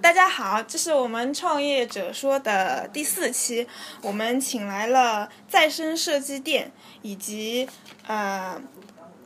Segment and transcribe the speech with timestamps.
[0.00, 3.66] 大家好，这是我们创业者说的第四期，
[4.00, 6.72] 我们请来了再生设计店
[7.02, 7.68] 以及
[8.06, 8.60] 呃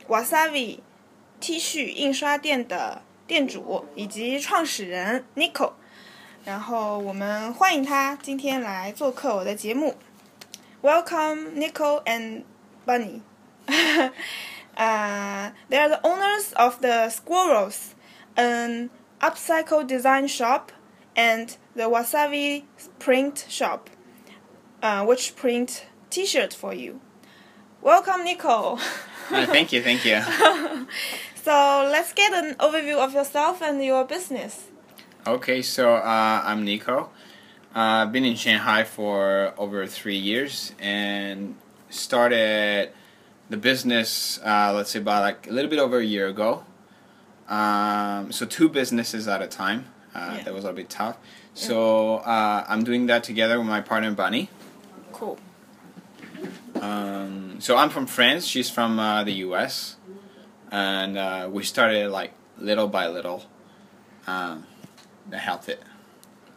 [0.09, 0.79] Wasabi
[1.39, 5.71] T 恤印刷店的店主以及创始人 Nico，
[6.43, 9.95] 然后我们欢迎他今天来做客我的节目。
[10.81, 12.43] Welcome Nico and
[12.85, 13.21] Bunny.
[13.67, 14.09] uh,
[15.69, 17.93] they are the owners of the Squirrels,
[18.35, 18.89] an
[19.21, 20.71] upcycle design shop,
[21.15, 22.63] and the Wasabi
[22.99, 23.89] print shop,
[24.81, 27.01] uh, which print T-shirt for you.
[27.81, 28.79] Welcome, Nico.
[29.29, 30.21] Uh, thank you, thank you.
[31.43, 34.67] so let's get an overview of yourself and your business.
[35.27, 37.09] Okay, so uh, I'm Nico.
[37.75, 41.55] Uh, I've been in Shanghai for over three years and
[41.89, 42.91] started
[43.49, 46.63] the business, uh, let's say, about like a little bit over a year ago.
[47.47, 49.85] Um, so two businesses at a time.
[50.15, 50.43] Uh, Yeah.
[50.43, 51.17] That was a bit tough.
[51.53, 54.49] So uh, I'm doing that together with my partner Bunny.
[55.11, 55.37] Cool.
[56.81, 58.45] Um, so I'm from France.
[58.45, 59.95] She's from uh, the U.S.
[60.71, 63.43] And uh, we started like little by little.
[64.27, 64.65] Um,
[65.29, 65.81] that helped it.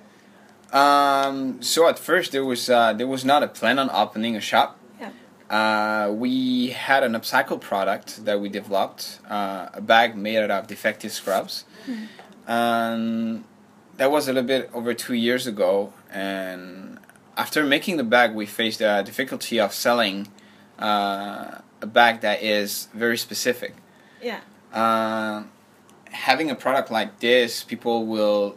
[0.73, 4.41] Um, so at first there was uh, there was not a plan on opening a
[4.41, 4.79] shop.
[5.01, 5.13] Yeah.
[5.59, 10.67] Uh, we had an upcycle product that we developed, uh, a bag made out of
[10.67, 11.65] defective scrubs.
[12.47, 13.45] Um,
[13.97, 16.99] that was a little bit over two years ago, and
[17.37, 20.29] after making the bag, we faced the difficulty of selling
[20.79, 23.75] uh, a bag that is very specific.
[24.23, 24.41] Yeah.
[24.73, 25.45] Uh,
[26.11, 28.57] having a product like this, people will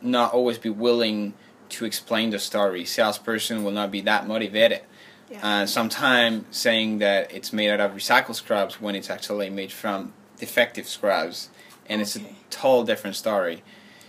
[0.00, 1.34] not always be willing
[1.70, 2.84] to explain the story.
[2.84, 4.82] Salesperson will not be that motivated.
[5.30, 5.62] Yeah.
[5.62, 10.14] Uh, Sometimes saying that it's made out of recycled scrubs when it's actually made from
[10.38, 11.50] defective scrubs,
[11.88, 12.20] and it's a
[12.50, 13.62] total different story.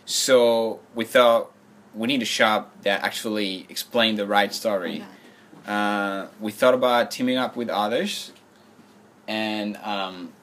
[0.06, 1.52] So we thought
[1.94, 5.04] we need a shop that actually explained the right story.
[5.68, 8.32] Uh, we thought about teaming up with others,
[9.28, 10.34] and um,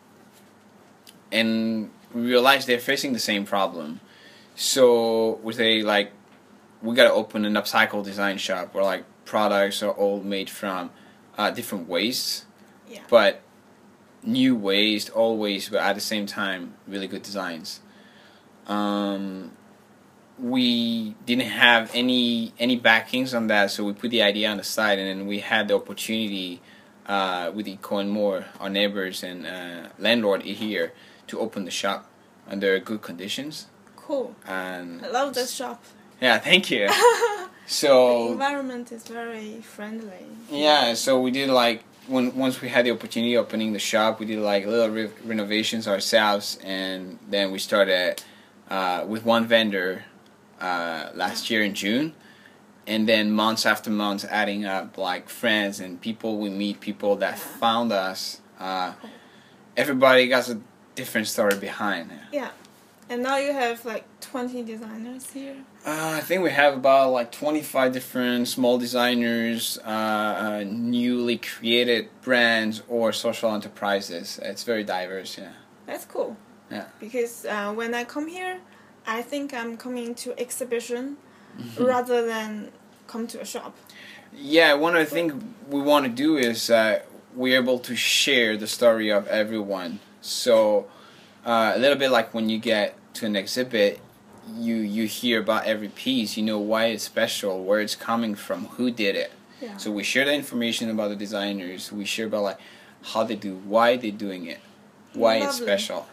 [1.32, 4.00] and we realized they're facing the same problem.
[4.56, 6.12] So we say like,
[6.82, 10.90] we gotta open an upcycle design shop where like products are all made from
[11.36, 12.46] uh, different wastes,
[12.88, 13.00] Yeah.
[13.10, 13.42] but
[14.22, 17.80] new waste, all waste, but at the same time really good designs.
[18.66, 19.52] Um,
[20.38, 24.64] we didn't have any any backings on that, so we put the idea on the
[24.64, 26.60] side, and then we had the opportunity
[27.06, 30.92] uh, with Eco and More, our neighbors and uh, landlord here,
[31.28, 32.10] to open the shop
[32.48, 33.66] under good conditions.
[34.06, 34.34] Cool.
[34.46, 35.82] And I love this shop.
[36.20, 36.88] yeah, thank you.
[37.68, 40.24] So the environment is very friendly.
[40.48, 44.26] yeah, so we did like when once we had the opportunity opening the shop, we
[44.26, 48.22] did like little re- renovations ourselves, and then we started
[48.70, 50.04] uh, with one vendor
[50.60, 52.14] uh, last year in June,
[52.86, 57.36] and then months after months, adding up like friends and people we meet, people that
[57.36, 58.40] found us.
[58.60, 58.92] Uh,
[59.76, 60.60] everybody got a
[60.94, 62.12] different story behind.
[62.32, 62.50] Yeah.
[63.08, 65.56] And now you have like 20 designers here.
[65.84, 72.08] Uh, I think we have about like 25 different small designers, uh, uh, newly created
[72.22, 74.40] brands, or social enterprises.
[74.42, 75.52] It's very diverse, yeah.
[75.86, 76.36] That's cool.
[76.70, 76.86] Yeah.
[76.98, 78.58] Because uh, when I come here,
[79.06, 81.16] I think I'm coming to exhibition
[81.78, 82.72] rather than
[83.06, 83.76] come to a shop.
[84.34, 87.00] Yeah, one of the things we want to do is uh,
[87.34, 90.00] we're able to share the story of everyone.
[90.20, 90.88] So
[91.46, 94.00] uh, a little bit like when you get to an exhibit,
[94.54, 96.36] you you hear about every piece.
[96.36, 99.32] You know why it's special, where it's coming from, who did it.
[99.60, 99.76] Yeah.
[99.76, 101.92] So we share the information about the designers.
[101.92, 102.58] We share about like
[103.02, 104.58] how they do, why they're doing it,
[105.14, 106.08] why it's special.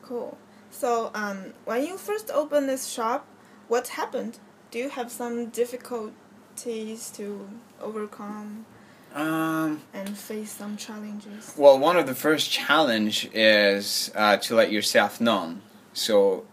[0.00, 0.38] Cool.
[0.70, 3.26] So um, when you first opened this shop,
[3.68, 4.38] what happened?
[4.70, 7.48] Do you have some difficulties to
[7.80, 8.64] overcome
[9.14, 11.54] Um, and face some challenges?
[11.56, 15.62] Well, one of the first challenge is uh, to let yourself known.
[15.92, 16.44] So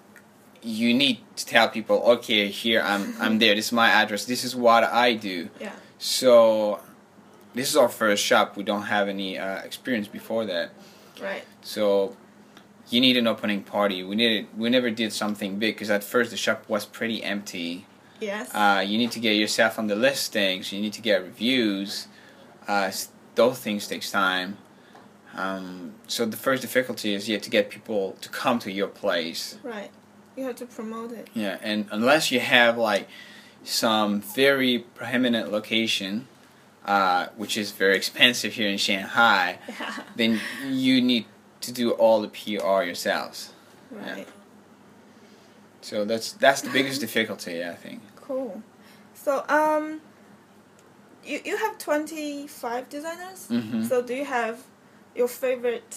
[0.62, 3.56] you need to tell people, okay, here I'm, I'm there.
[3.56, 4.26] This is my address.
[4.26, 5.50] This is what I do.
[5.60, 5.72] Yeah.
[5.98, 6.82] So
[7.54, 8.58] this is our first shop.
[8.58, 10.72] We don't have any uh, experience before that.
[11.22, 11.44] Right.
[11.62, 12.16] So
[12.90, 14.04] you need an opening party.
[14.04, 14.48] We needed.
[14.58, 17.86] We never did something big because at first the shop was pretty empty.
[18.20, 18.54] Yes.
[18.54, 20.74] Uh, you need to get yourself on the listings.
[20.74, 22.08] You need to get reviews.
[22.68, 22.92] Uh,
[23.36, 24.58] those things takes time.
[25.36, 28.88] Um, so the first difficulty is you have to get people to come to your
[28.88, 29.58] place.
[29.64, 29.92] right.
[30.36, 31.28] You have to promote it.
[31.34, 33.08] Yeah, and unless you have like
[33.64, 36.28] some very prominent location,
[36.86, 40.04] uh, which is very expensive here in Shanghai, Yeah.
[40.16, 41.26] then you need
[41.62, 43.52] to do all the PR yourselves.
[43.92, 44.28] Right.
[45.82, 48.02] So that's that's the biggest difficulty, I think.
[48.16, 48.62] Cool.
[49.14, 50.00] So um,
[51.30, 53.40] you you have twenty five designers.
[53.50, 53.88] Mhm.
[53.90, 54.56] So do you have
[55.20, 55.92] your favorite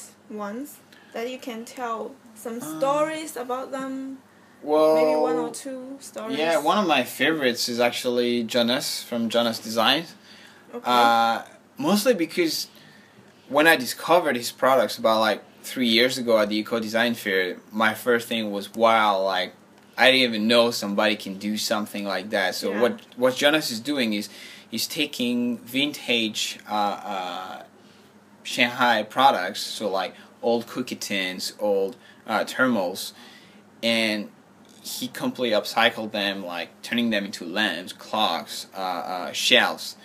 [0.47, 0.69] ones
[1.15, 1.99] that you can tell
[2.45, 4.19] some Uh, stories about them?
[4.63, 6.39] Well, Maybe one or two stories.
[6.39, 10.09] Yeah, one of my favorites is actually Jonas from Jonas Designs.
[10.77, 10.91] Okay.
[10.91, 11.43] Uh,
[11.77, 12.69] mostly because
[13.49, 17.57] when I discovered his products about like three years ago at the Eco Design Fair,
[17.85, 19.51] my first thing was wow, like
[19.99, 22.55] I didn't even know somebody can do something like that.
[22.55, 22.81] So Yeah.
[22.83, 22.93] what
[23.23, 24.29] what Jonas is doing is
[24.73, 26.73] he's taking vintage uh,
[27.05, 27.63] uh,
[28.43, 31.97] Shanghai products, so like old cookie tins, old
[32.27, 33.13] uh, thermals,
[33.83, 34.29] and
[34.83, 39.97] he completely upcycled them, like turning them into lamps, clocks, uh, uh, shelves.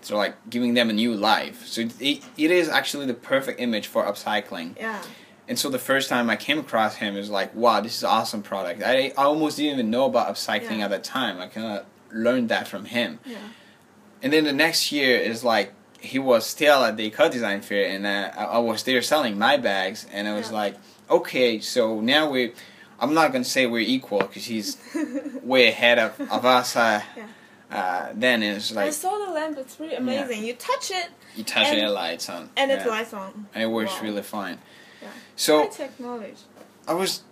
[0.00, 1.66] So like giving them a new life.
[1.66, 4.76] So it, it is actually the perfect image for upcycling.
[4.78, 5.00] yeah.
[5.46, 8.02] And so the first time I came across him, it was like, wow, this is
[8.02, 8.82] an awesome product.
[8.82, 10.84] I, I almost didn't even know about upcycling Yeah.
[10.86, 11.38] at that time.
[11.38, 13.18] I kind of learned that from him.
[13.26, 13.36] Yeah.
[14.22, 17.88] And then the next year is like he was still at the Eco Design Fair,
[17.88, 20.56] and uh, I, I was there selling my bags, and I was Yeah.
[20.56, 20.74] like,
[21.10, 22.52] okay, so now we,
[23.00, 24.76] I'm not gonna say we're equal because he's
[25.42, 26.76] way ahead of, of us.
[26.76, 27.26] Uh, Yeah.
[27.70, 29.56] uh, then it's like I saw the lamp.
[29.58, 30.44] It's really amazing.
[30.44, 32.86] You touch it you touch and- it, it lights on, and it Yeah.
[32.86, 33.46] lights on.
[33.54, 34.02] and it works Wow.
[34.02, 34.58] really fine.
[35.02, 35.08] Yeah.
[35.36, 36.34] So High technology.
[36.86, 37.22] I was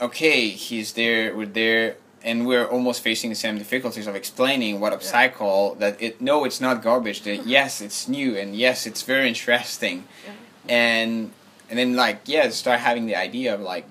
[0.00, 0.48] okay.
[0.50, 1.36] He's there.
[1.36, 5.78] We're there, and we're almost facing the same difficulties of explaining what upcycle.
[5.78, 7.22] That it no, it's not garbage.
[7.22, 10.04] That yes, it's new, and yes, it's very interesting.
[10.26, 10.32] Yeah.
[10.68, 11.32] And
[11.68, 13.84] and then like yeah, start having the idea of like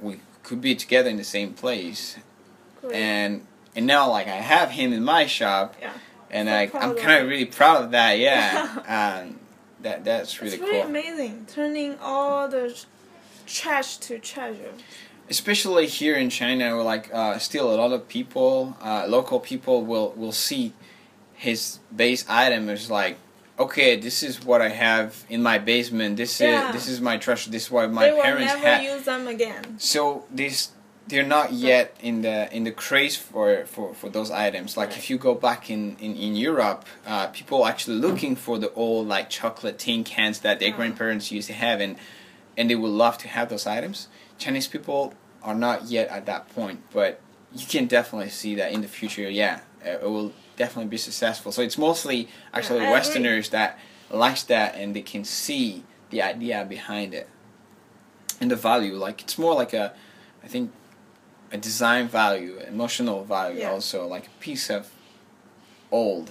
[0.00, 2.16] we could be together in the same place,
[2.80, 2.94] Great.
[2.94, 3.46] and
[3.76, 5.92] and now like I have him in my shop, yeah.
[6.30, 8.18] and So like I'm kind of really proud of that.
[8.18, 9.38] Yeah, um,
[9.82, 10.88] that that's really it's really cool.
[10.88, 11.46] amazing.
[11.52, 12.74] Turning all the
[13.46, 14.72] trash to treasure.
[15.30, 19.84] Especially here in China, where like uh, still a lot of people, uh, local people
[19.84, 20.72] will will see
[21.34, 23.18] his base item as like,
[23.58, 26.16] okay, this is what I have in my basement.
[26.16, 26.68] This Yeah.
[26.68, 27.50] is this is my treasure.
[27.50, 28.82] This is what my they will parents never had.
[28.84, 29.76] use them again.
[29.78, 30.70] So these
[31.06, 34.76] they're not yet in the in the craze for for, for those items.
[34.76, 34.98] Like Right.
[34.98, 38.72] if you go back in in, in Europe, uh, people are actually looking for the
[38.72, 40.76] old like chocolate tin cans that their Yeah.
[40.76, 41.96] grandparents used to have, and
[42.56, 44.08] and they would love to have those items.
[44.38, 47.20] Chinese people are not yet at that point, but
[47.54, 49.28] you can definitely see that in the future.
[49.28, 51.52] Yeah, it will definitely be successful.
[51.52, 52.90] So it's mostly actually agree.
[52.90, 53.78] Westerners that
[54.10, 57.28] likes that, and they can see the idea behind it
[58.40, 58.94] and the value.
[58.96, 59.92] Like it's more like a,
[60.42, 60.72] I think,
[61.52, 63.70] a design value, emotional value Yeah.
[63.70, 64.90] also, like a piece of
[65.92, 66.30] old,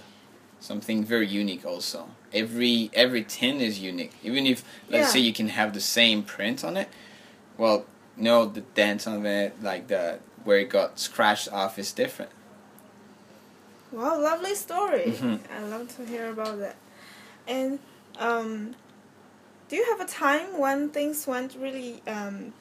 [0.59, 2.09] something very unique also.
[2.33, 4.13] Every every tin is unique.
[4.23, 5.13] Even if let's Yeah.
[5.13, 6.89] say you can have the same print on it,
[7.57, 7.85] well,
[8.17, 12.31] no, the dent on it, like the where it got scratched off, is different.
[13.91, 15.13] Wow, lovely story.
[15.17, 15.39] Mhm.
[15.55, 16.75] I love to hear about that.
[17.47, 17.79] And
[18.19, 18.75] um,
[19.69, 22.53] do you have a time when things went really um,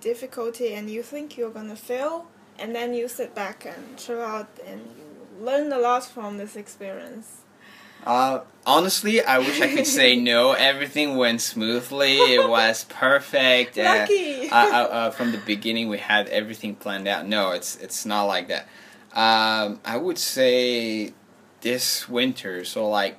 [0.00, 2.26] difficulty and you think you're gonna fail,
[2.58, 6.56] and then you sit back and chill out and you learn a lot from this
[6.56, 7.42] experience?
[8.06, 10.52] Uh, honestly, I wish I could say no.
[10.58, 12.16] Everything went smoothly.
[12.16, 13.78] It was perfect.
[13.78, 14.50] Uh, Lucky.
[14.50, 17.26] uh, uh, uh, from the beginning, we had everything planned out.
[17.26, 18.68] No, it's it's not like that.
[19.12, 21.12] Um, I would say
[21.60, 22.64] this winter.
[22.64, 23.18] So like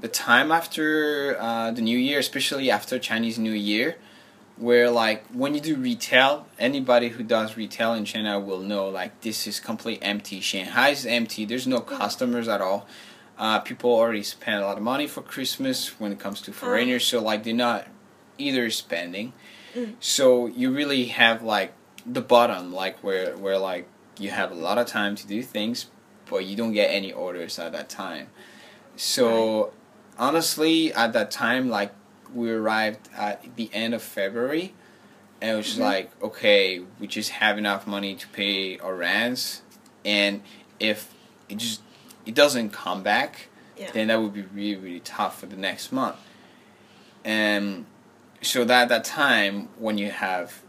[0.00, 3.96] the time after uh, the New Year, especially after Chinese New Year,
[4.56, 9.20] where like when you do retail, anybody who does retail in China will know like
[9.22, 10.40] this is completely empty.
[10.40, 11.44] Shanghai is empty.
[11.44, 12.86] There's no customers at all.
[13.40, 17.06] Uh, people already spend a lot of money for Christmas when it comes to foreigners,
[17.06, 17.86] so like they're not
[18.36, 19.32] either spending.
[19.74, 19.94] Mm.
[19.98, 21.72] So you really have like
[22.04, 25.86] the bottom, like where where like you have a lot of time to do things,
[26.28, 28.26] but you don't get any orders at that time.
[28.96, 29.72] So
[30.18, 31.94] honestly, at that time, like
[32.34, 34.74] we arrived at the end of February,
[35.40, 35.80] and it was Mhm.
[35.80, 39.62] like, okay, we just have enough money to pay our rents,
[40.04, 40.42] and
[40.78, 41.14] if
[41.48, 41.80] it just
[42.26, 43.90] it doesn't come back, Yeah.
[43.92, 46.16] then that would be really really tough for the next month.
[47.24, 47.86] And
[48.42, 50.62] so that that time when you have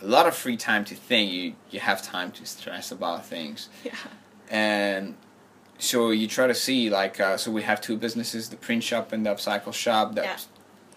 [0.00, 3.68] a lot of free time to think, you you have time to stress about things
[3.84, 3.92] Yeah.
[4.48, 5.14] and
[5.78, 9.12] so you try to see like uh, so we have two businesses the print shop
[9.12, 10.36] and the upcycle shop that Yeah.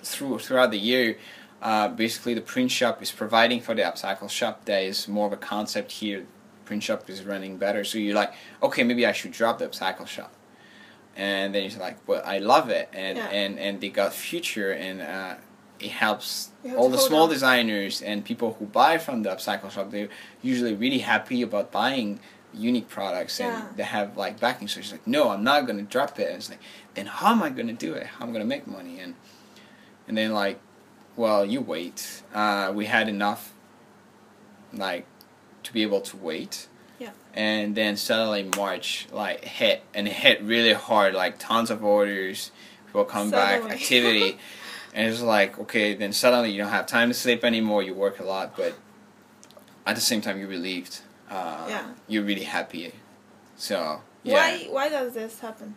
[0.04, 1.18] through throughout the year
[1.62, 5.34] uh, basically the print shop is providing for the upcycle shop that is more of
[5.34, 6.26] a concept here
[6.66, 7.84] print shop is running better.
[7.84, 10.34] So you're like, okay, maybe I should drop the upcycle shop.
[11.16, 13.28] And then you're like, well, I love it, and Yeah.
[13.28, 15.36] and and they got future, and uh,
[15.80, 17.30] it helps all the small on.
[17.30, 19.92] designers and people who buy from the upcycle shop.
[19.92, 20.10] They're
[20.42, 22.20] usually really happy about buying
[22.52, 23.68] unique products, Yeah.
[23.70, 24.68] and they have like backing.
[24.68, 26.28] So she's like, no, I'm not gonna drop it.
[26.30, 26.60] And it's like,
[26.96, 28.08] then how am I gonna do it?
[28.08, 29.00] How am I gonna make money?
[29.00, 29.14] And
[30.08, 30.60] and then like,
[31.16, 32.24] well, you wait.
[32.34, 33.54] Uh, we had enough,
[34.74, 35.06] like,
[35.64, 36.68] to be able to wait.
[37.00, 37.12] Yeah.
[37.34, 42.52] And then suddenly March like hit and it hit really hard, like tons of orders,
[42.88, 44.38] people come back, activity,
[44.94, 47.82] and it's like okay, then suddenly you don't have time to sleep anymore.
[47.84, 48.76] You work a lot, but
[49.86, 51.02] at the same time you're relieved.
[51.30, 51.86] Uh, Yeah.
[52.08, 52.94] You're really happy.
[53.56, 54.34] So yeah.
[54.36, 55.76] Why why does this happen?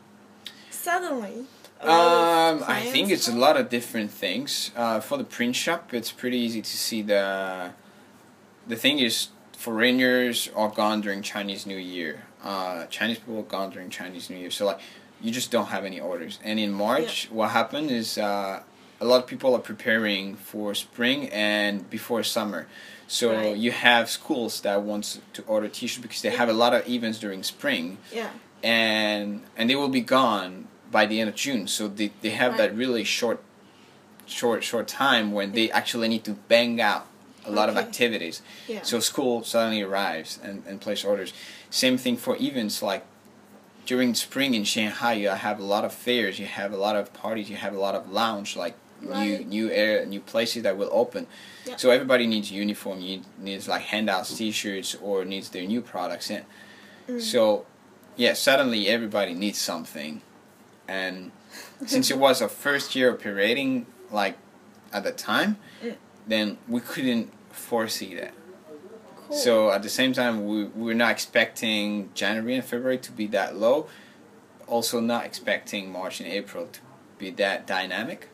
[0.70, 1.46] Suddenly.
[1.80, 4.70] a lot of Um, I think it's a lot of different things.
[4.76, 7.72] Uh, for the print shop, it's pretty easy to see the.
[8.68, 9.28] The thing is,
[9.66, 12.22] foreigners are gone during Chinese New Year.
[12.44, 14.78] Uh, Chinese people are gone during Chinese New Year, so like,
[15.20, 16.38] you just don't have any orders.
[16.44, 18.62] And in March, what happened is uh,
[19.00, 22.68] a lot of people are preparing for spring and before summer.
[23.08, 23.56] So Right.
[23.64, 25.04] you have schools that want
[25.36, 28.30] to order T-shirts because they have a lot of events during spring Yeah.
[28.62, 31.66] and and they will be gone by the end of June.
[31.76, 32.70] So they, they have Right.
[32.70, 33.38] that really short,
[34.26, 37.06] short, short time when they actually need to bang out
[37.46, 38.42] a lot of activities.
[38.68, 38.82] Yeah.
[38.82, 41.32] So school suddenly arrives and, and place orders.
[41.70, 43.04] Same thing for events like
[43.86, 45.14] during spring in Shanghai.
[45.14, 46.38] You have a lot of fairs.
[46.38, 47.48] You have a lot of parties.
[47.48, 49.46] You have a lot of lounge like new Right.
[49.46, 51.26] new air new places that will open.
[51.66, 51.76] Yeah.
[51.76, 53.00] So everybody needs uniform.
[53.00, 56.44] You needs like handouts, T-shirts, or needs their new products in.
[57.08, 57.20] Mm.
[57.20, 57.66] So,
[58.16, 60.22] yeah, suddenly everybody needs something,
[60.88, 61.30] and
[61.86, 64.36] since it was a first year operating like
[64.92, 65.96] at the time, Mm.
[66.26, 68.34] then we couldn't foresee that.
[69.16, 69.36] Cool.
[69.36, 73.56] So at the same time, we we're not expecting January and February to be that
[73.56, 73.88] low.
[74.66, 76.80] Also, not expecting March and April to
[77.18, 78.28] be that dynamic.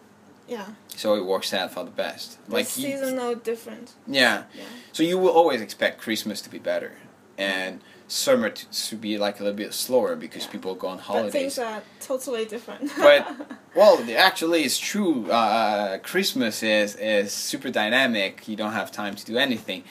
[0.48, 0.66] yeah.
[0.96, 2.38] So it works out for the best.
[2.46, 3.92] The Like you- seasonal different.
[4.06, 4.44] yeah.
[4.54, 4.64] Yeah.
[4.92, 6.92] So you will always expect Christmas to be better,
[7.38, 10.50] and summer to, to be like a little bit slower because Yeah.
[10.52, 11.32] people go on But holidays.
[11.32, 12.90] things are totally different.
[12.98, 13.26] But
[13.74, 15.30] well, actually, it's true.
[15.30, 18.46] Uh, Christmas is is super dynamic.
[18.48, 19.84] You don't have time to do anything,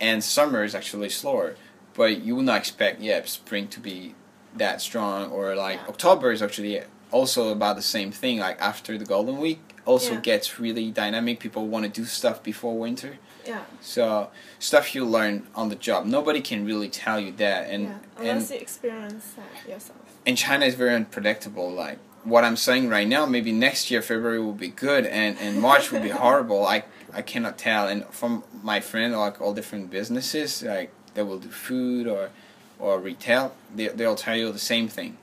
[0.00, 1.56] and summer is actually slower.
[1.94, 4.14] But you will not expect yeah spring to be
[4.56, 5.88] that strong or like Yeah.
[5.88, 8.38] October is actually also about the same thing.
[8.38, 10.20] Like after the Golden Week, also Yeah.
[10.20, 11.40] gets really dynamic.
[11.40, 13.18] People want to do stuff before winter.
[13.46, 13.60] yeah.
[13.80, 14.28] So
[14.58, 16.04] stuff you learn on the job.
[16.04, 17.98] Nobody can really tell you that, and yeah.
[18.18, 19.98] and Unless you experience that yourself.
[20.26, 21.70] and China is very unpredictable.
[21.70, 25.60] Like what I'm saying right now, maybe next year February will be good, and and
[25.60, 26.66] March will be horrible.
[26.66, 27.88] I I cannot tell.
[27.88, 32.30] And from my friend, like all different businesses, like they will do food or
[32.78, 35.16] or retail, they they'll tell you the same thing.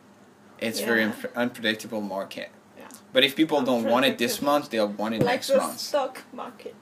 [0.60, 1.12] It's very Yeah.
[1.12, 2.50] unpre- unpredictable market.
[2.80, 2.88] Yeah.
[3.14, 5.80] But if people don't want it this month, they'll want it like next the month.
[5.80, 6.76] stock market.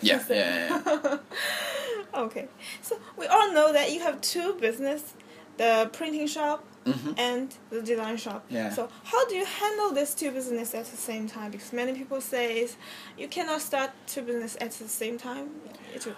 [0.00, 1.18] Yeah, yeah, yeah.
[2.24, 2.46] okay,
[2.82, 5.02] so we all know that you have two business,
[5.56, 8.44] the printing shop hmm and the design shop.
[8.48, 8.70] Yeah.
[8.70, 11.50] So how do you handle these two businesses at the same time?
[11.50, 12.68] Because many people say
[13.16, 15.50] you cannot start two business at the same time.
[15.94, 16.14] It will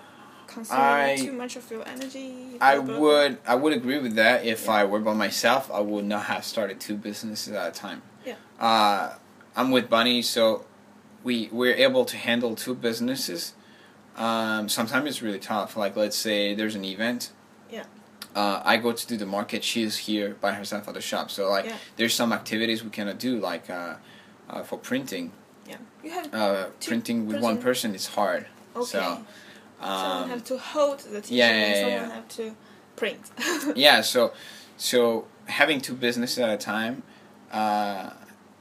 [0.47, 2.57] consume I- too much of your energy.
[2.61, 3.01] I blah, blah, blah.
[3.01, 4.45] would I would agree with that.
[4.45, 4.73] If Yeah.
[4.73, 8.03] I were by myself, I would not have started two businesses at a time.
[8.27, 8.35] Yeah.
[8.59, 9.15] Uh,
[9.57, 10.65] I'm with Bunny, so
[11.25, 13.55] we we're able to handle two businesses.
[14.17, 15.77] Um, sometimes it's really tough.
[15.77, 17.31] Like let's say there's an event.
[18.35, 18.41] Yeah.
[18.43, 19.65] Uh, I go to do the market.
[19.65, 21.31] She is here by herself at the shop.
[21.31, 21.77] So like Yeah.
[21.97, 23.95] there's some activities we cannot do, like uh,
[24.49, 25.33] uh, for printing.
[25.69, 25.77] Yeah.
[26.05, 28.47] You have Uh, printing with one person- person is hard.
[28.77, 28.85] okay.
[28.87, 29.01] So.
[29.83, 32.15] someone Um, have to hold the t-shirt yeah, and yeah, someone yeah.
[32.15, 32.55] have to
[32.97, 33.21] print.
[33.87, 34.33] yeah so
[34.77, 37.03] so having two businesses at a time
[37.51, 38.11] uh,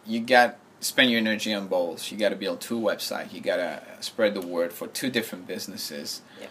[0.06, 3.58] you got spend your energy on both you got to build two websites you got
[3.58, 6.48] to spread the word for two different businesses Yeah.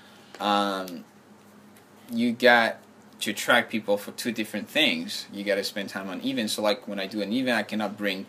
[0.48, 1.04] um,
[2.12, 2.76] you got
[3.20, 6.62] to attract people for two different things you got to spend time on events so
[6.62, 8.26] like when i do an event i cannot bring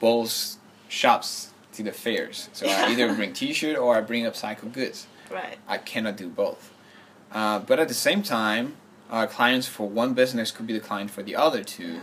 [0.00, 0.56] both
[0.88, 5.58] shops to the fairs so i either bring t-shirt or i bring upcycled goods right.
[5.66, 6.72] I cannot do both.
[7.30, 8.76] Uh, but at the same time,
[9.10, 12.00] uh, clients for one business could be the client for the other two.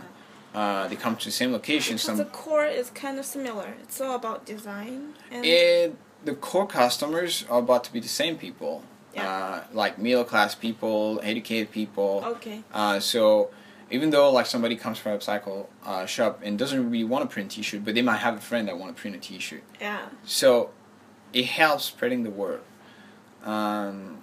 [0.54, 1.94] Uh, they come to the same location.
[1.94, 3.74] Because Some the core is kind of similar.
[3.82, 8.36] It's all about design and it, the core customers are about to be the same
[8.36, 8.82] people,
[9.22, 9.32] Yeah.
[9.32, 12.22] uh, like middle class people, educated people.
[12.36, 12.62] okay.
[12.72, 13.50] Uh, so
[13.90, 17.32] even though like somebody comes from a upcycle uh, shop and doesn't really want to
[17.32, 19.62] print T-shirt, but they might have a friend that want to print a T-shirt.
[19.80, 20.06] Yeah.
[20.24, 20.70] So
[21.32, 22.60] it helps spreading the word.
[23.44, 24.18] Um,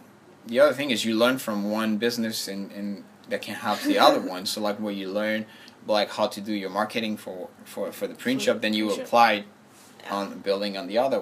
[0.46, 4.00] the other thing is you learn from one business and, and that can help the
[4.00, 4.46] other one.
[4.46, 5.46] So like where you learn
[5.88, 8.88] like how to do your marketing for for, for the print For shop, then you
[8.88, 9.46] print apply
[10.04, 10.14] Yeah.
[10.16, 11.22] on building on the other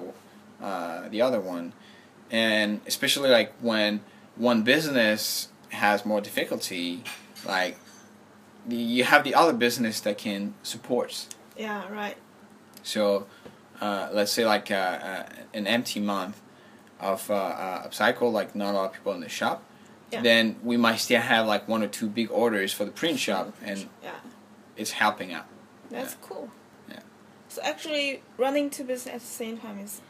[0.62, 1.72] uh, the other one,
[2.30, 4.00] and especially like when
[4.36, 7.02] one business has more difficulty,
[7.44, 7.76] like
[8.68, 11.26] you have the other business that can support.
[11.56, 12.16] Yeah, right.
[12.82, 13.26] So,
[13.80, 16.40] uh, let's say like uh, uh, an empty month
[17.00, 19.62] of uh, uh, upcycle, like not a lot of people in the shop.
[20.12, 20.22] Yeah.
[20.22, 23.54] Then we might still have like one or two big orders for the print shop,
[23.62, 24.10] and Yeah,
[24.76, 25.46] it's helping out.
[25.90, 26.50] that's cool.
[26.88, 27.00] Yeah.
[27.48, 30.00] So actually, running two business at the same time is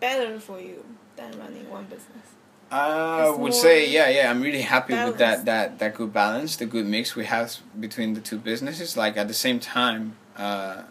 [0.00, 0.84] better for you
[1.16, 2.26] than running one business.
[2.70, 4.30] I It's would say yeah, yeah.
[4.30, 8.14] I'm really happy with that that that good balance, the good mix we have between
[8.14, 8.96] the two businesses.
[8.96, 10.82] Like at the same time, uh,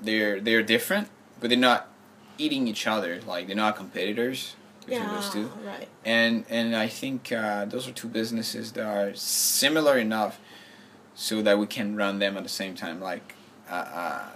[0.00, 1.08] they're they're different,
[1.40, 1.88] but they're not
[2.38, 3.20] eating each other.
[3.26, 5.50] Like they're not competitors between yeah, those two.
[5.64, 5.88] right.
[6.04, 10.38] and and I think uh, those are two businesses that are similar enough
[11.14, 13.00] so that we can run them at the same time.
[13.00, 13.34] Like,
[13.70, 14.28] uh, uh,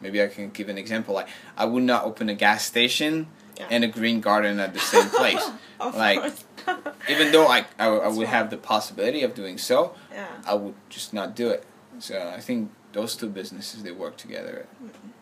[0.00, 1.14] maybe I can give an example.
[1.14, 3.66] Like, I would not open a gas station Yeah.
[3.70, 5.44] and a green garden at the same place,
[5.80, 6.32] like,
[7.08, 9.94] even though I I, I would have the possibility of doing so.
[10.12, 10.26] yeah.
[10.46, 11.64] I would just not do it.
[12.00, 14.66] So I think those two businesses they work together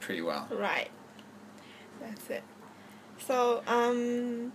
[0.01, 0.47] pretty well.
[0.51, 0.91] Right.
[2.01, 2.43] That's it.
[3.19, 4.53] So, um,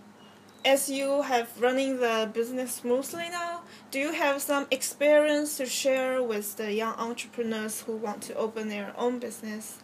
[0.64, 6.22] as you have running the business smoothly now, do you have some experience to share
[6.22, 9.78] with the young entrepreneurs who want to open their own business?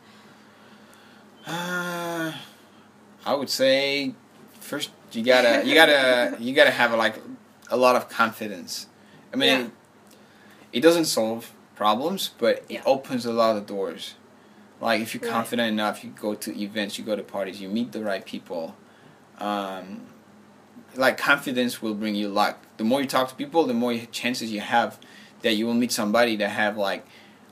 [1.46, 2.32] Uh,
[3.26, 4.14] I would say
[4.60, 7.16] first you gotta you gotta you gotta have like
[7.70, 8.86] a lot of confidence.
[9.32, 9.64] I mean, Yeah.
[9.66, 9.70] it,
[10.74, 12.80] it doesn't solve problems, but Yeah.
[12.80, 14.14] it opens a lot of doors.
[14.80, 15.32] Like if you're Right.
[15.32, 18.76] confident enough, you go to events, you go to parties, you meet the right people.
[19.38, 20.02] Um,
[20.94, 22.58] like confidence will bring you luck.
[22.76, 24.98] The more you talk to people, the more chances you have
[25.42, 27.04] that you will meet somebody that have like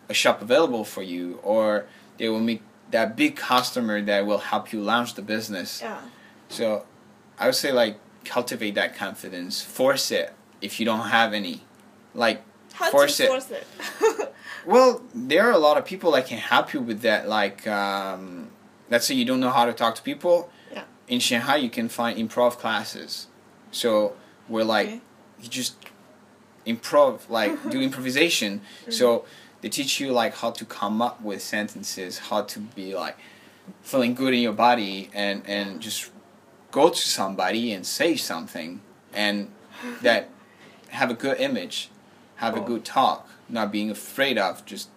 [0.08, 1.86] a shop available for you, or
[2.18, 5.80] they will meet that big customer that will help you launch the business.
[5.82, 6.00] Yeah.
[6.48, 6.84] So
[7.38, 11.62] I would say like cultivate that confidence, force it if you don't have any.
[12.14, 12.42] Like
[12.74, 13.28] How Force it.
[13.28, 13.66] force it?
[14.66, 17.28] well, there are a lot of people that can help you with that.
[17.28, 18.50] Like, um,
[18.90, 20.50] let's say you don't know how to talk to people.
[20.72, 20.84] Yeah.
[21.08, 23.26] In Shanghai, you can find improv classes.
[23.70, 24.14] So
[24.48, 25.00] we're like, Okay.
[25.42, 25.76] you just
[26.66, 28.60] improv, like do improvisation.
[28.90, 29.24] So
[29.62, 33.16] they teach you like how to come up with sentences, how to be like
[33.82, 36.10] feeling good in your body, and and just
[36.70, 38.80] go to somebody and say something,
[39.14, 39.50] and
[40.02, 40.28] that
[40.90, 41.88] have a good image,
[42.36, 42.64] have a Oh.
[42.64, 44.88] good talk, not being afraid of just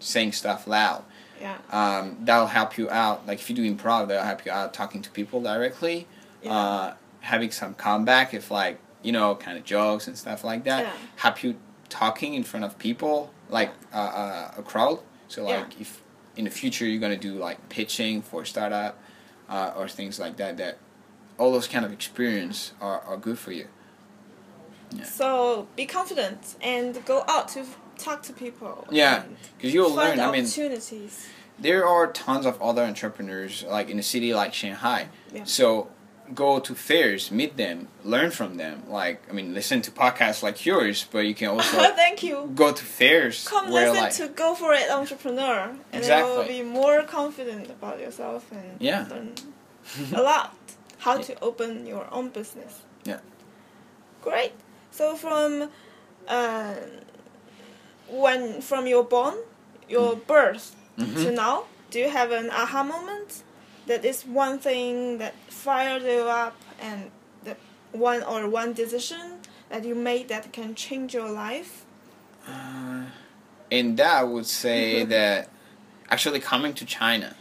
[0.00, 1.04] saying stuff loud.
[1.40, 1.56] yeah.
[1.70, 3.26] Um, that'll help you out.
[3.26, 6.06] Like if you do improv, that'll help you out talking to people directly.
[6.42, 6.52] Yeah.
[6.56, 10.82] Uh, having some comeback, if like you know, kind of jokes and stuff like that,
[10.84, 10.92] Yeah.
[11.16, 11.54] help you
[11.88, 15.00] talking in front of people, like uh, uh, a crowd.
[15.28, 15.58] So Yeah.
[15.60, 16.02] like if
[16.36, 18.98] in the future you're gonna do like pitching for startup
[19.48, 20.78] uh, or things like that, that
[21.38, 23.68] all those kind of experience are, are good for you.
[25.04, 27.64] So be confident and go out to
[27.98, 28.86] talk to people.
[28.90, 29.24] Yeah,
[29.56, 30.18] because you'll learn.
[30.18, 31.26] I mean, opportunities.
[31.58, 35.08] there are tons of other entrepreneurs like in a city like Shanghai.
[35.32, 35.44] Yeah.
[35.44, 35.90] So
[36.34, 38.82] go to fairs, meet them, learn from them.
[38.88, 42.50] Like I mean, listen to podcasts like yours, but you can also Thank you.
[42.54, 46.44] go to fairs Come where listen like to Go For It Entrepreneur, and you will
[46.46, 49.06] be more confident about yourself and Yeah.
[49.10, 49.34] learn
[50.14, 50.54] a lot
[50.98, 52.82] how to open your own business.
[53.04, 53.20] Yeah.
[54.22, 54.52] Great.
[54.90, 55.70] So from
[56.28, 56.74] uh,
[58.08, 59.36] when from your born,
[59.88, 61.34] your birth to Mhm.
[61.34, 63.42] now, do you have an aha moment?
[63.88, 67.10] That is one thing that fired you up, and
[67.44, 67.56] that
[67.92, 69.38] one or one decision
[69.70, 71.84] that you made that can change your life.
[72.46, 73.04] Uh,
[73.72, 75.48] and that I would say that
[76.10, 77.34] actually coming to China.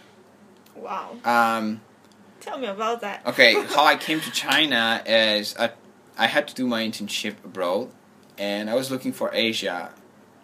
[0.76, 1.18] Wow.
[1.26, 1.82] Um,
[2.40, 3.26] Tell me about that.
[3.26, 5.72] okay, how I came to China is I,
[6.18, 7.90] I had to do my internship abroad,
[8.38, 9.92] and I was looking for Asia,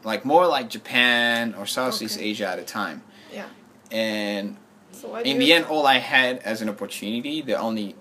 [0.03, 2.29] like more like Japan or Southeast Okay.
[2.29, 3.03] Asia at the time.
[3.31, 3.47] Yeah.
[3.91, 4.57] And
[4.93, 7.95] So in the end, all I had as an opportunity, the only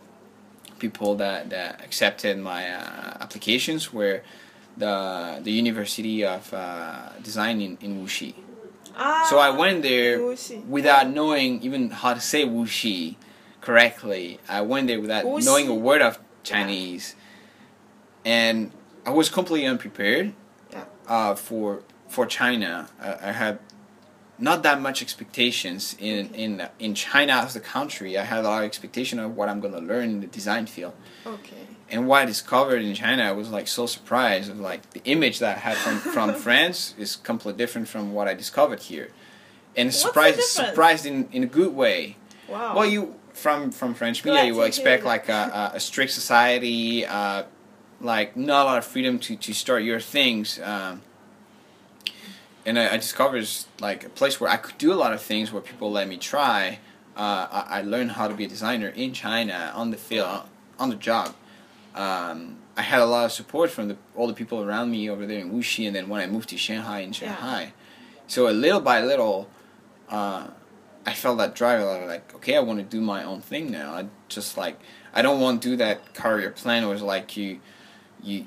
[0.79, 4.23] people that, that accepted my uh, applications were
[4.77, 8.35] the the University of uh, Design in, in Wuxi.
[8.97, 10.65] ah, So I went there Wuxi.
[10.67, 13.17] without knowing even how to say Wuxi
[13.61, 14.39] correctly.
[14.49, 15.45] I went there without Wuxi?
[15.45, 17.15] knowing a word of Chinese,
[18.25, 18.71] and
[19.07, 20.33] I was completely unprepared
[20.73, 20.85] Yeah.
[21.09, 22.89] uh, for for China.
[23.01, 23.59] I, I had
[24.43, 28.19] not that much expectations in in in China as the country.
[28.19, 30.67] I had a lot of expectation of what I'm going to learn in the design
[30.67, 31.65] field, Okay.
[31.93, 35.39] and what I discovered in China, I was like so surprised of like the image
[35.39, 39.09] that I had from from France is completely different from what I discovered here,
[39.77, 42.17] and surprised surprised in in a good way.
[42.49, 42.77] Wow.
[42.77, 46.13] Well, you from from French Glad media, you will expect like a, a, a strict
[46.13, 47.45] society, uh,
[48.01, 50.61] like not a lot of freedom to, to start your things.
[50.61, 51.03] Um,
[52.65, 53.49] and I, I discovered
[53.81, 56.17] like a place where I could do a lot of things where people let me
[56.17, 56.79] try.
[57.17, 60.43] Uh, I, I learned how to be a designer in China on the field,
[60.79, 61.35] on the job.
[61.95, 65.27] Um, I had a lot of support from the, all the people around me over
[65.27, 67.71] there in Wuxi, and then when I moved to Shanghai in Shanghai, yeah.
[68.27, 69.51] so a little by little,
[70.09, 70.47] uh,
[71.05, 71.81] I felt that drive.
[71.81, 73.93] I was like, okay, I want to do my own thing now.
[73.93, 74.79] I just like
[75.15, 77.61] I don't want to do that career plan where it's like you,
[78.23, 78.47] you,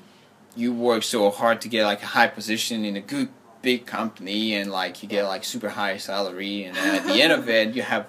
[0.56, 3.28] you work so hard to get like a high position in a good
[3.70, 7.32] big company and like you get like super high salary and then at the end
[7.32, 8.06] of it you have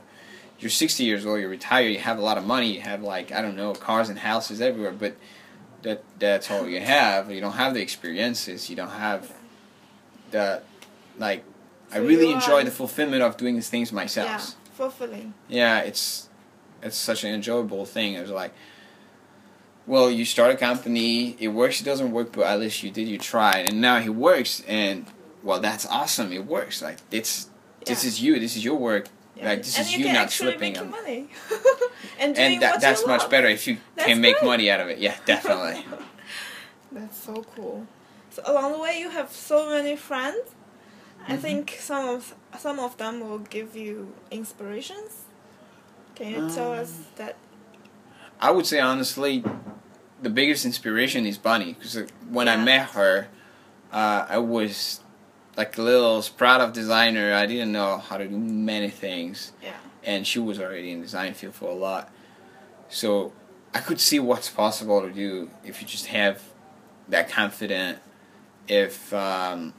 [0.60, 3.32] you're 60 years old you're retired you have a lot of money you have like
[3.32, 5.16] i don't know cars and houses everywhere but
[5.82, 9.34] that that's all you have you don't have the experiences you don't have
[10.30, 10.62] the
[11.18, 11.44] like
[11.92, 15.34] i really enjoy the fulfillment of doing these things myself yeah, fulfilling.
[15.48, 16.30] yeah, it's
[16.82, 18.14] it's such an enjoyable thing.
[18.14, 18.54] It was like,
[19.86, 23.08] well, you start a company, it works, it doesn't work, but at least you did,
[23.08, 25.06] you tried, and now it works, and
[25.48, 26.32] well, that's awesome.
[26.34, 26.82] It works.
[26.82, 27.50] Like it's
[27.86, 29.06] this is you, this is your work,
[29.36, 29.50] Yeah.
[29.50, 30.74] like this and is you you not actually slipping.
[30.74, 31.22] making money.
[32.20, 33.32] and doing and that, what that's you much love.
[33.32, 34.48] better if you That's can make great.
[34.52, 34.98] money out of it.
[35.00, 35.86] Yeah, definitely.
[36.92, 37.88] That's so cool.
[38.30, 40.44] So along the way, you have so many friends.
[41.28, 41.42] I Mhm.
[41.42, 45.12] think some of some of them will give you inspirations.
[46.16, 47.36] Can you tell us Um, that?
[48.48, 49.44] I would say honestly,
[50.22, 51.96] the biggest inspiration is Bunny because
[52.30, 53.28] when I met her,
[53.94, 55.02] uh, I was
[55.58, 57.34] like a little sprout of designer.
[57.34, 59.74] I didn't know how to do many things, Yeah.
[60.04, 62.12] and she was already in design field for a lot.
[62.90, 63.34] So
[63.74, 66.42] I could see what's possible to do if you just have
[67.10, 68.00] that confident.
[68.68, 69.74] If um,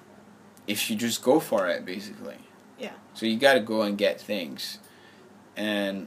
[0.67, 2.37] if you just go for it, basically.
[2.79, 2.93] Yeah.
[3.15, 4.79] So you got to go and get things,
[5.57, 6.07] and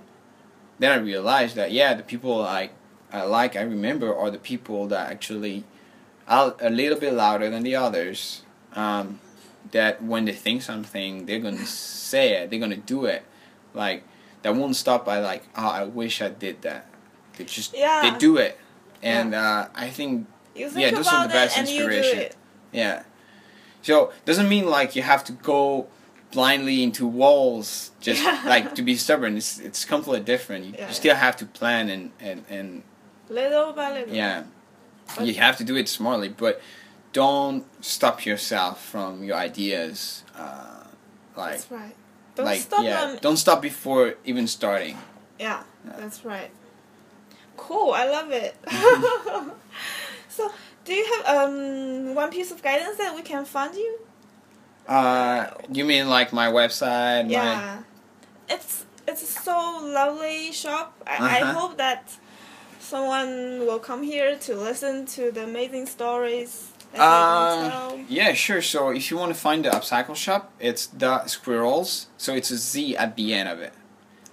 [0.80, 2.72] then I realized that yeah, the people I
[3.12, 5.64] I like I remember are the people that actually
[6.28, 8.42] are a little bit louder than the others.
[8.74, 9.20] Um,
[9.72, 12.50] that when they think something, they're gonna say it.
[12.50, 13.24] They're gonna do it.
[13.74, 14.04] Like
[14.44, 16.88] that won't stop by like oh I wish I did that.
[17.38, 18.10] They just Yeah.
[18.10, 18.58] they do it,
[19.02, 22.32] and uh, I think think Yeah, those are the best it and you do inspiration.
[22.72, 23.04] yeah.
[23.82, 25.88] So doesn't mean like you have to go
[26.32, 28.42] blindly into walls just Yeah.
[28.46, 29.38] like to be stubborn.
[29.38, 30.66] It's it's completely different.
[30.66, 30.88] You, Yeah.
[30.90, 32.84] you still have to plan and and and
[33.30, 34.14] Little by little.
[34.14, 34.44] yeah,
[35.22, 36.62] you have to do it smartly, but
[37.14, 40.24] don't stop yourself from your ideas.
[40.36, 40.84] Uh,
[41.36, 41.96] like That's right.
[42.36, 43.18] Don't like stop yeah, them.
[43.22, 44.98] don't stop before even starting.
[45.40, 45.94] Yeah, Yeah.
[45.98, 46.52] that's right.
[47.58, 48.56] Cool, I love it.
[50.30, 50.52] so,
[50.86, 54.00] do you have um one piece of guidance that we can fund you?
[54.88, 57.26] Uh, you mean like my website?
[57.26, 57.84] My, Yeah,
[58.50, 60.94] it's it's so lovely shop.
[61.06, 61.54] I, I Uh-huh.
[61.54, 62.18] hope that
[62.80, 66.71] someone will come here to listen to the amazing stories.
[66.98, 68.62] Uh, yeah, sure.
[68.62, 72.08] So if you want to find the upcycle shop, it's the squirrelz.
[72.18, 73.74] So it's a Z at the end of it.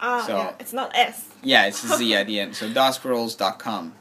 [0.00, 1.26] Ah, so- yeah, it's not S.
[1.42, 2.56] Yeah, it's a Z at the end.
[2.56, 3.94] So dosquirrels.com.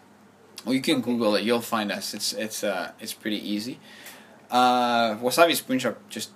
[0.65, 1.43] Or you can Google it.
[1.43, 2.13] You'll find us.
[2.13, 3.79] It's it's uh it's pretty easy.
[4.51, 5.97] Uh, Wasabi's print shop.
[6.09, 6.31] Just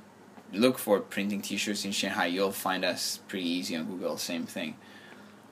[0.53, 2.27] look for printing T-shirts in Shanghai.
[2.27, 4.17] You'll find us pretty easy on Google.
[4.17, 4.75] Same thing.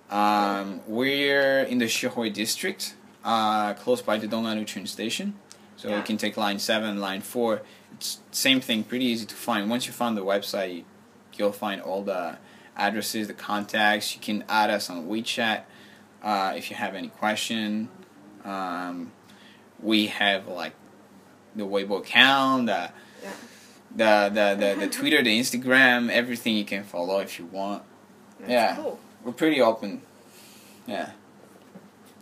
[0.10, 5.36] Um, we're in the Xuhui district, uh, close by the Dong'an Lu train station.
[5.79, 5.97] So Yeah.
[5.99, 7.63] you can take line seven, line four.
[7.93, 8.85] It's same thing.
[8.85, 9.69] Pretty easy to find.
[9.71, 10.85] Once you find the website,
[11.35, 12.39] you'll find all the
[12.77, 14.15] addresses, the contacts.
[14.15, 15.63] You can add us on WeChat
[16.23, 17.89] uh, if you have any question.
[18.45, 19.13] Um,
[19.81, 20.75] we have like
[21.55, 22.91] the Weibo account, the,
[23.23, 23.31] Yeah.
[23.95, 27.83] the, the, the, the Twitter, the Instagram, everything you can follow if you want.
[28.41, 28.77] That's Yeah.
[28.77, 28.99] cool.
[29.23, 30.03] We're pretty open.
[30.87, 31.11] Yeah.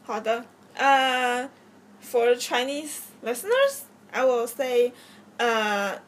[0.04, 1.48] 好的，呃、
[2.00, 4.92] f o r Chinese listeners, I will say，
[5.37, 6.00] 呃，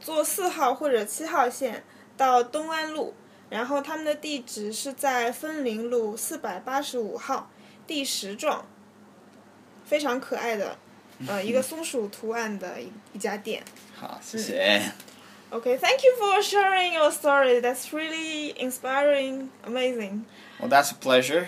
[0.00, 1.84] 坐四号或者七号线
[2.16, 3.14] 到东安路，
[3.50, 7.50] 然后他们的地址是在枫林路四百八十五号
[7.86, 8.64] 第十幢，
[9.84, 10.76] 非常可爱的，
[11.26, 13.62] 呃，一个松鼠图案的一一家店。
[13.94, 14.82] 好，谢谢。
[15.50, 17.60] Okay, thank you for sharing your story.
[17.60, 20.24] That's really inspiring, amazing.
[20.58, 21.46] Well, that's a pleasure.